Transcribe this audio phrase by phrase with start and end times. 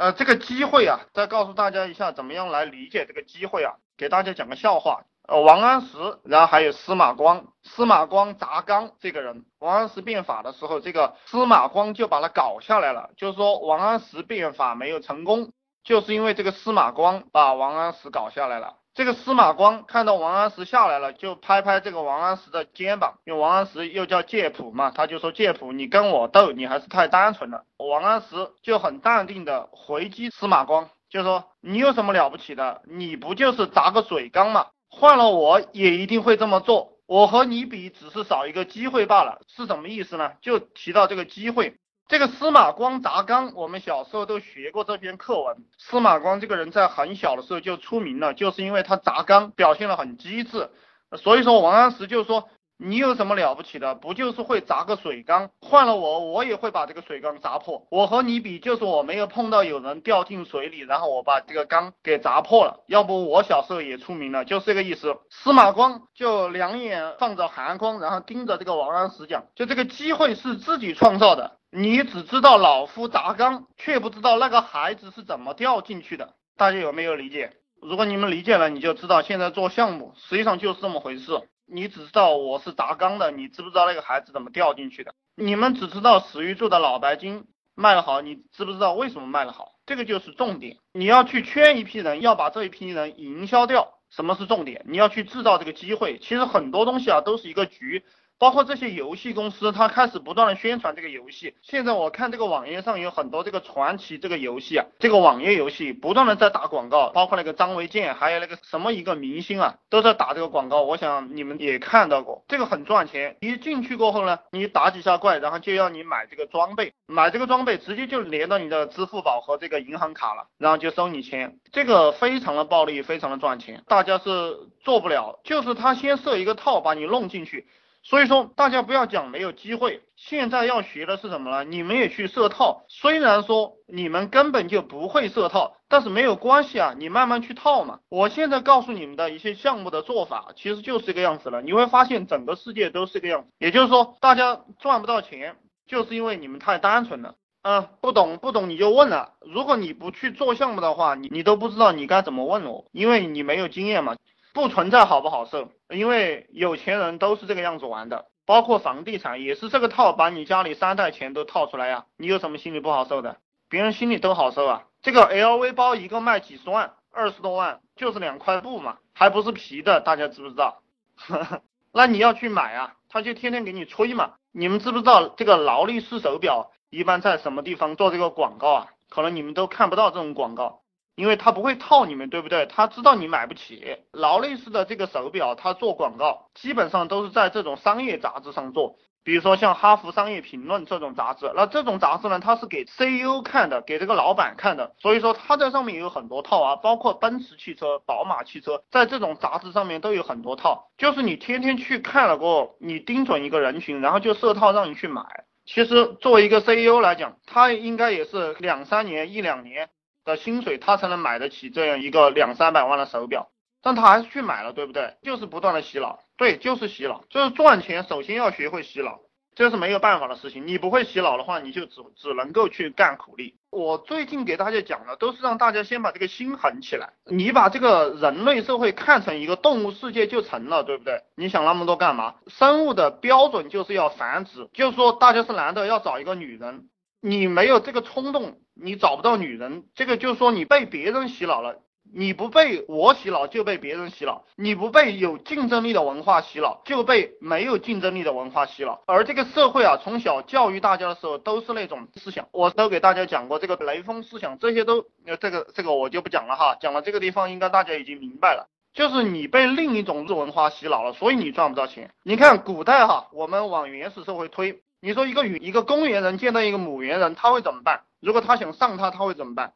[0.00, 5.02] 呃，这个机会啊，再告诉大家一下怎么样来理解这个机会啊，给大家讲个笑话。
[5.28, 15.52] 呃，王安石，然后还有司马光，司马光砸缸这个人，王安石变法的时候，这个司马光就把他搞下来了，就是说王安石变法没有成功，
[15.84, 18.79] 就是因为这个司马光把王安石搞下来了。
[19.00, 27.64] 这个司马光看到王安石下来了，就拍拍这个王安石的肩膀，因为王安石又叫介甫嘛，他就说介甫，你跟我斗，你还是太单纯了。
[27.78, 28.26] 王安石
[28.62, 32.82] 就很淡定的回击司马光，就说你有什么了不起的？
[32.84, 34.66] 你不就是砸个水缸吗？
[34.90, 40.32] 换了我也一定会这么做，我和你比只是少一个机会罢了，是什么意思呢？
[40.42, 41.78] 就提到这个机会，
[42.10, 45.56] 这个司马光砸缸，我们小时候都学过这篇课文。
[45.78, 50.70] 司马光这个人在很小的时候就出名了，就是因为他砸缸表现得很机智，
[51.16, 52.48] 所以说王安石就说。
[52.82, 53.94] 你有什么了不起的？
[53.94, 55.50] 不就是会砸个水缸？
[55.60, 57.86] 换了我，我也会把这个水缸砸破。
[57.90, 62.82] 我和你比，就是我没有碰到有人掉进水里，然后我把这个缸给砸破了。
[62.86, 65.14] 要不我小时候也出名了，就是这个意思。
[65.28, 76.30] 司马光就两眼放着寒光，然后盯着这个王安石讲：就这个机会是自己创造的，你只知道老夫砸缸，却不知道那个孩子是怎么掉进去的。
[76.56, 77.52] 大家有没有理解？
[77.82, 81.32] 如果你们理解了，你就知道现在做项目实际上就是这么回事。
[81.70, 85.14] 你只知道我是砸缸的，你知不知道那个孩子怎么掉进去的？
[85.36, 89.72] 你们只知道史玉柱的脑白金卖得好，你知不知道为什么卖得好？
[89.86, 90.76] 这个就是重点。
[90.92, 93.94] 你要去圈一批人，要把这一批人营销掉。
[94.10, 94.84] 什么是重点？
[94.88, 96.18] 你要去制造这个机会。
[96.18, 98.04] 其实很多东西啊，都是一个局。
[98.40, 101.54] 包括这些游戏公司，它开始不断的宣传这个游戏。
[101.60, 110.80] 现在我看这个网页上有很多这个传奇这个游戏啊，这个网页游戏不断的在打广告，包括那个张卫健，还有那个什么一个明星啊，都在打这个广告。
[110.80, 113.36] 我想你们也看到过，这个很赚钱。
[113.40, 121.58] 一进去过后呢，你打几下怪，然后就要你买这个装备，买这个装备直接就连到你的支付宝和这个银行卡了，然后就收你钱。
[121.72, 125.40] 这个非常的暴利，非常的赚钱，大家是做不了。
[125.44, 127.66] 就是他先设一个套，把你弄进去。
[128.02, 131.64] 所以说，大家不要讲没有机会，现在要学的是什么呢？
[131.64, 138.00] 你们也去设套，虽然说你们根本就不会设套，但是没有关系啊，你慢慢去套嘛。
[138.08, 141.60] 我现在告诉你们的一些项目的做法，其实就是这个样子了。
[141.60, 145.56] 你会发现整个世界都是这个样子，也就是说，大家赚不到钱，
[145.86, 147.34] 就是因为你们太单纯了。
[147.62, 149.34] 嗯，不懂不懂你就问了。
[149.42, 154.16] 如果你不去做项目的话，你你都不知道你该怎么问我，因为你没有经验嘛。
[154.52, 162.06] 不存在好不好受，因为有钱人都是这个样子玩的，包括房地产也是这个套，把你家里三代钱都套出来呀。
[162.16, 163.36] 你有什么心里不好受的？
[163.68, 164.84] 别人心里都好受啊。
[165.02, 170.82] 这个 LV 包一个卖几十万，二十多万，就是两块布嘛，还不是皮的，大家知不知道？
[171.92, 174.34] 那你要去买啊，他就天天给你吹嘛。
[174.52, 178.86] 你们知不知道这个劳力士手表一般在什么地方做这个广告啊？
[179.08, 180.79] 可能你们都看不到这种广告。
[181.20, 182.64] 因为他不会套你们，对不对？
[182.64, 183.98] 他知道你买不起。
[184.10, 191.52] 劳力士的这个手表，他做广告基本上都是在这种商业杂志上做，比如说像《哈佛商业评论》这种杂志。
[191.54, 194.94] 那这种杂志呢，它是给 CEO 看的，给这个老板看的。
[194.98, 200.90] 所以说他在上面有很多套啊，包括奔驰汽车、宝马汽车，在这种杂志上面都有很多套。
[200.96, 205.22] 就是你天天去看了过后，你盯准一个人群，然后就设套让你去买。
[205.66, 209.90] 其实作为一个 CEO 来讲，他应该也是两三年、一两年。
[210.30, 213.50] 的薪水，他才能买得起这样一个两三百万的手表，
[213.82, 215.16] 但他还是去买了，对不对？
[215.22, 219.20] 就是不断的洗脑，对，就是洗脑，就是赚钱，首先要学会洗脑，
[219.54, 220.66] 这是没有办法的事情。
[220.66, 223.56] 你不会洗脑的话，你就只只能够去干苦力。
[223.70, 231.22] 我最近给大家讲的都是让大家先把这个心狠起来，你把这个人类社会看成一个动物世界就成了，对不对？
[231.36, 232.34] 你想那么多干嘛？
[232.48, 236.88] 生物的标准就是要繁殖，就是说大家是男的要找一个女人。
[237.20, 241.76] 你没有这个冲动，你找不到女人，这个就是说你被别人洗脑了。
[242.12, 249.00] 你不被我洗脑，就被别人洗脑；你不被有竞争力的文化洗脑，就被没有竞争力的文化洗脑。
[249.06, 255.04] 而这个社会啊，从小教育大家的时候都是那种思想，我都给大家讲过这个雷锋思想，这些都
[255.38, 256.74] 这个这个我就不讲了哈。
[256.80, 262.10] 讲了这个地方，应该大家已经明白了，就是你被另一种日文化洗脑了，所以你赚不到钱。
[262.24, 264.80] 你看古代哈，我们往原始社会推。
[265.02, 268.02] 你说一个与一个公园人见到一个母猿人，他会怎么办？
[268.20, 269.72] 如果他想上他，他会怎么办？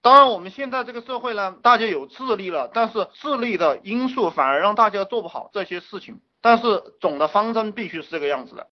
[0.00, 6.20] 当然，我们现在这个社会呢，大家有智力了，但是智力的因素反而让大家做不好这些事情。
[6.40, 8.68] 但是总的方针必须是这个样子的。